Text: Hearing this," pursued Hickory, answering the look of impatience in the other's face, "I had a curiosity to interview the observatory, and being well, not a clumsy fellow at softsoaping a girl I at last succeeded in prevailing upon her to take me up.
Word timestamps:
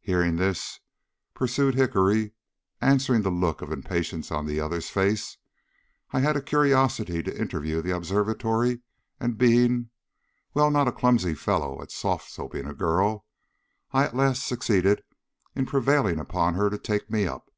Hearing 0.00 0.34
this," 0.34 0.80
pursued 1.32 1.76
Hickory, 1.76 2.32
answering 2.80 3.22
the 3.22 3.30
look 3.30 3.62
of 3.62 3.70
impatience 3.70 4.32
in 4.32 4.44
the 4.46 4.58
other's 4.58 4.90
face, 4.90 5.36
"I 6.10 6.18
had 6.18 6.36
a 6.36 6.42
curiosity 6.42 7.22
to 7.22 7.40
interview 7.40 7.80
the 7.80 7.94
observatory, 7.94 8.80
and 9.20 9.38
being 9.38 9.90
well, 10.54 10.72
not 10.72 10.88
a 10.88 10.92
clumsy 10.92 11.36
fellow 11.36 11.80
at 11.82 11.90
softsoaping 11.92 12.68
a 12.68 12.74
girl 12.74 13.26
I 13.92 14.02
at 14.02 14.16
last 14.16 14.44
succeeded 14.44 15.04
in 15.54 15.66
prevailing 15.66 16.18
upon 16.18 16.54
her 16.54 16.68
to 16.68 16.76
take 16.76 17.08
me 17.08 17.28
up. 17.28 17.48